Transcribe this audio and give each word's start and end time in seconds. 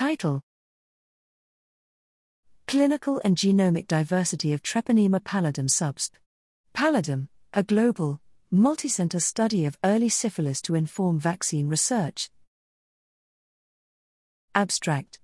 Title 0.00 0.40
Clinical 2.66 3.20
and 3.22 3.36
Genomic 3.36 3.86
Diversity 3.86 4.54
of 4.54 4.62
Treponema 4.62 5.20
pallidum 5.20 5.68
subsp. 5.68 6.12
Pallidum, 6.74 7.28
a 7.52 7.62
global, 7.62 8.18
multicenter 8.50 9.20
study 9.20 9.66
of 9.66 9.76
early 9.84 10.08
syphilis 10.08 10.62
to 10.62 10.74
inform 10.74 11.18
vaccine 11.18 11.68
research. 11.68 12.30
Abstract 14.54 15.18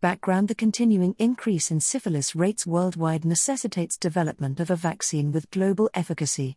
Background 0.00 0.48
The 0.48 0.54
continuing 0.54 1.14
increase 1.18 1.70
in 1.70 1.80
syphilis 1.80 2.34
rates 2.34 2.66
worldwide 2.66 3.26
necessitates 3.26 3.98
development 3.98 4.58
of 4.58 4.70
a 4.70 4.76
vaccine 4.76 5.32
with 5.32 5.50
global 5.50 5.90
efficacy. 5.92 6.56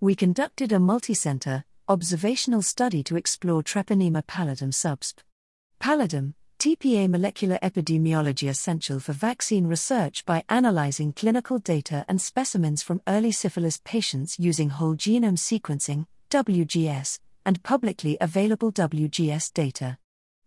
We 0.00 0.16
conducted 0.16 0.72
a 0.72 0.78
multicenter, 0.78 1.62
observational 1.86 2.62
study 2.62 3.04
to 3.04 3.14
explore 3.14 3.62
Treponema 3.62 4.24
pallidum 4.24 4.72
subsp. 4.72 5.18
Pallidum, 5.84 6.32
TPA 6.58 7.10
molecular 7.10 7.58
epidemiology 7.62 8.48
essential 8.48 8.98
for 9.00 9.12
vaccine 9.12 9.66
research 9.66 10.24
by 10.24 10.42
analyzing 10.48 11.12
clinical 11.12 11.58
data 11.58 12.06
and 12.08 12.22
specimens 12.22 12.82
from 12.82 13.02
early 13.06 13.30
syphilis 13.30 13.82
patients 13.84 14.38
using 14.38 14.70
whole 14.70 14.94
genome 14.94 15.36
sequencing, 15.36 16.06
WGS, 16.30 17.18
and 17.44 17.62
publicly 17.62 18.16
available 18.18 18.72
WGS 18.72 19.52
data. 19.52 19.98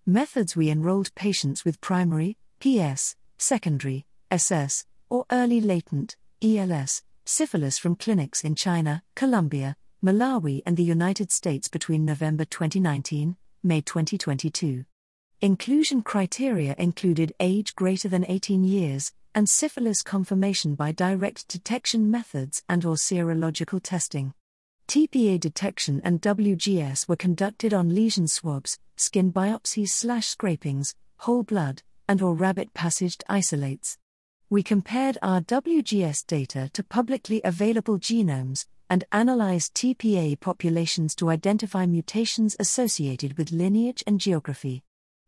Methods 0.07 0.55
We 0.55 0.71
enrolled 0.71 1.13
patients 1.13 1.63
with 1.63 1.81
primary, 1.81 2.35
PS, 2.59 3.15
secondary, 3.37 4.07
SS, 4.31 4.87
or 5.07 5.27
early 5.31 5.61
latent, 5.61 6.15
ELS, 6.41 7.03
syphilis 7.25 7.77
from 7.77 7.95
clinics 7.95 8.43
in 8.43 8.55
China, 8.55 9.03
Colombia, 9.13 9.77
Malawi, 10.03 10.63
and 10.65 10.77
the 10.77 10.83
United 10.83 11.31
States 11.31 11.67
between 11.67 12.05
November 12.05 12.43
2019, 12.43 13.37
May 13.61 13.81
2022. 13.81 14.85
Inclusion 15.39 16.01
criteria 16.01 16.73
included 16.79 17.31
age 17.39 17.75
greater 17.75 18.09
than 18.09 18.25
18 18.27 18.63
years 18.63 19.11
and 19.35 19.47
syphilis 19.47 20.01
confirmation 20.01 20.73
by 20.73 20.91
direct 20.91 21.47
detection 21.47 22.09
methods 22.09 22.63
and 22.67 22.83
or 22.83 22.95
serological 22.95 23.79
testing. 23.79 24.33
TPA 24.87 25.39
detection 25.39 26.01
and 26.03 26.23
WGS 26.23 27.07
were 27.07 27.15
conducted 27.15 27.71
on 27.71 27.93
lesion 27.93 28.27
swabs, 28.27 28.79
skin 28.95 29.31
biopsies 29.31 29.89
slash 29.89 30.25
scrapings, 30.25 30.95
whole 31.17 31.43
blood, 31.43 31.83
and 32.07 32.19
or 32.23 32.33
rabbit 32.33 32.73
passaged 32.73 33.23
isolates. 33.29 33.99
We 34.49 34.63
compared 34.63 35.19
our 35.21 35.41
WGS 35.41 36.25
data 36.25 36.71
to 36.73 36.83
publicly 36.83 37.41
available 37.43 37.99
genomes 37.99 38.65
and 38.89 39.03
analyzed 39.11 39.75
TPA 39.75 40.39
populations 40.39 41.13
to 41.13 41.29
identify 41.29 41.85
mutations 41.85 42.55
associated 42.59 43.37
with 43.37 43.51
lineage 43.51 44.03
and 44.07 44.19
geography. 44.19 44.81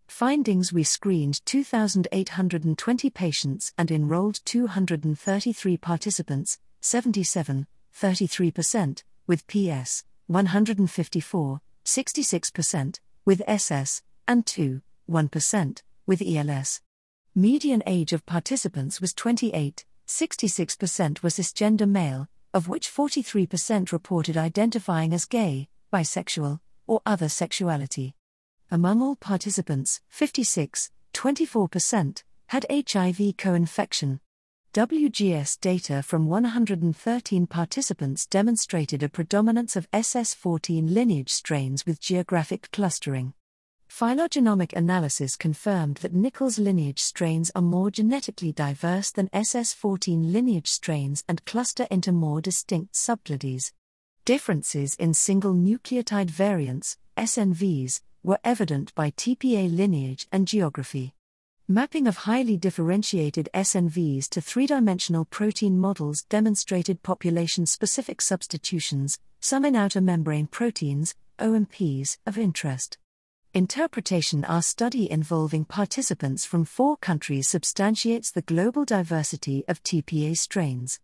Findings 0.09 0.73
We 0.73 0.83
screened 0.83 1.45
2,820 1.45 3.09
patients 3.11 3.73
and 3.77 3.91
enrolled 3.91 4.41
233 4.43 5.77
participants, 5.77 6.57
77, 6.81 7.67
33%, 7.95 9.03
with 9.27 9.45
PS, 9.45 10.03
154, 10.25 11.61
66%, 11.85 12.99
with 13.23 13.41
SS, 13.47 14.01
and 14.27 14.45
2, 14.47 14.81
1%, 15.09 15.81
with 16.07 16.23
ELS. 16.25 16.81
Median 17.35 17.83
age 17.85 18.11
of 18.11 18.25
participants 18.25 18.99
was 18.99 19.13
28, 19.13 19.85
66% 20.07 21.21
was 21.23 21.35
cisgender 21.35 21.87
male, 21.87 22.27
of 22.51 22.67
which 22.67 22.91
43% 22.91 23.91
reported 23.91 24.35
identifying 24.35 25.13
as 25.13 25.25
gay, 25.25 25.69
bisexual, 25.93 26.59
or 26.87 26.99
other 27.05 27.29
sexuality. 27.29 28.15
Among 28.71 29.01
all 29.01 29.15
participants, 29.15 29.99
56, 30.09 30.91
24%, 31.15 32.23
had 32.49 32.67
HIV 32.69 33.33
co 33.35 33.55
infection. 33.55 34.19
WGS 34.75 35.59
data 35.59 36.03
from 36.03 36.27
113 36.27 37.47
participants 37.47 38.27
demonstrated 38.27 39.01
a 39.01 39.09
predominance 39.09 39.75
of 39.75 39.89
SS14 39.89 40.87
lineage 40.87 41.31
strains 41.31 41.87
with 41.87 41.99
geographic 41.99 42.69
clustering. 42.71 43.33
Phylogenomic 43.89 44.73
analysis 44.73 45.35
confirmed 45.35 45.97
that 45.97 46.13
Nichols 46.13 46.59
lineage 46.59 46.99
strains 47.01 47.51
are 47.55 47.63
more 47.63 47.89
genetically 47.89 48.51
diverse 48.51 49.09
than 49.09 49.29
SS14 49.29 50.31
lineage 50.31 50.67
strains 50.67 51.23
and 51.27 51.43
cluster 51.45 51.87
into 51.89 52.11
more 52.11 52.39
distinct 52.39 52.93
subclades. 52.93 53.71
Differences 54.25 54.93
in 54.93 55.15
single 55.15 55.55
nucleotide 55.55 56.29
variants, 56.29 56.97
SNVs, 57.17 58.01
were 58.23 58.39
evident 58.43 58.93
by 58.95 59.11
TPA 59.11 59.75
lineage 59.75 60.27
and 60.31 60.47
geography. 60.47 61.13
Mapping 61.67 62.07
of 62.07 62.17
highly 62.17 62.57
differentiated 62.57 63.47
SNVs 63.53 64.27
to 64.29 64.41
three 64.41 64.65
dimensional 64.65 65.25
protein 65.25 65.79
models 65.79 66.23
demonstrated 66.23 67.03
population 67.03 67.65
specific 67.65 68.21
substitutions, 68.21 69.19
some 69.39 69.63
in 69.65 69.75
outer 69.75 70.01
membrane 70.01 70.47
proteins, 70.47 71.15
OMPs, 71.37 72.17
of 72.25 72.37
interest. 72.37 72.97
Interpretation 73.53 74.45
Our 74.45 74.61
study 74.61 75.09
involving 75.09 75.65
participants 75.65 76.45
from 76.45 76.65
four 76.65 76.97
countries 76.97 77.47
substantiates 77.47 78.31
the 78.31 78.41
global 78.41 78.85
diversity 78.85 79.63
of 79.67 79.81
TPA 79.83 80.37
strains. 80.37 80.99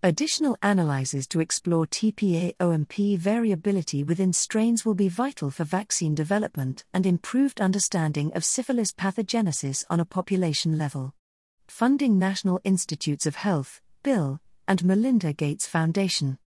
Additional 0.00 0.56
analyses 0.62 1.26
to 1.26 1.40
explore 1.40 1.84
TPA 1.84 2.54
OMP 2.60 3.18
variability 3.18 4.04
within 4.04 4.32
strains 4.32 4.84
will 4.84 4.94
be 4.94 5.08
vital 5.08 5.50
for 5.50 5.64
vaccine 5.64 6.14
development 6.14 6.84
and 6.94 7.04
improved 7.04 7.60
understanding 7.60 8.30
of 8.34 8.44
syphilis 8.44 8.92
pathogenesis 8.92 9.84
on 9.90 9.98
a 9.98 10.04
population 10.04 10.78
level. 10.78 11.14
Funding 11.66 12.16
National 12.16 12.60
Institutes 12.62 13.26
of 13.26 13.34
Health, 13.34 13.80
Bill, 14.04 14.38
and 14.68 14.84
Melinda 14.84 15.32
Gates 15.32 15.66
Foundation. 15.66 16.38